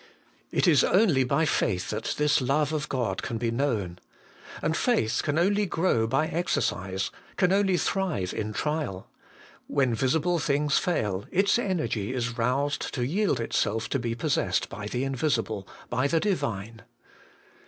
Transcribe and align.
It 0.51 0.67
is 0.67 0.83
only 0.83 1.23
by 1.23 1.45
faith 1.45 1.91
that 1.91 2.15
this 2.17 2.41
Love 2.41 2.73
of 2.73 2.89
God 2.89 3.21
can 3.21 3.37
be 3.37 3.51
known. 3.51 3.99
And 4.63 4.75
faith 4.75 5.21
can 5.21 5.37
only 5.37 5.67
grow 5.67 6.07
by 6.07 6.27
exercise, 6.27 7.11
can 7.37 7.53
only 7.53 7.77
thrive 7.77 8.33
in 8.33 8.51
trial: 8.51 9.11
when 9.67 9.93
visible 9.93 10.39
things 10.39 10.79
fail, 10.79 11.25
its 11.29 11.59
energy 11.59 12.15
is 12.15 12.35
roused 12.39 12.81
to 12.95 13.05
yield 13.05 13.39
itself 13.39 13.89
to 13.89 13.99
be 13.99 14.15
possessed 14.15 14.69
by 14.69 14.87
the 14.87 15.03
Invisible, 15.03 15.67
by 15.91 16.07
the 16.07 16.19
Divine. 16.19 16.81